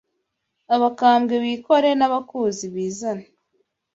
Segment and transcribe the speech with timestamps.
[0.75, 3.25] Abakambwe bikore N’abakuzi bizane